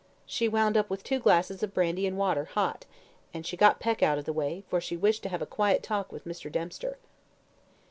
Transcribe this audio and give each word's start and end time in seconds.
She 0.25 0.47
wound 0.47 0.77
up 0.77 0.89
with 0.89 1.03
two 1.03 1.19
glasses 1.19 1.61
of 1.61 1.75
brandy 1.75 2.07
and 2.07 2.17
water 2.17 2.45
hot, 2.45 2.85
and 3.35 3.45
she 3.45 3.55
got 3.55 3.79
Peck 3.79 4.01
out 4.01 4.17
of 4.17 4.25
the 4.25 4.33
way, 4.33 4.63
for 4.67 4.81
she 4.81 4.97
wished 4.97 5.21
to 5.21 5.29
have 5.29 5.43
a 5.43 5.45
quiet 5.45 5.83
talk 5.83 6.11
with 6.11 6.25
Mr. 6.25 6.51
Dempster. 6.51 6.97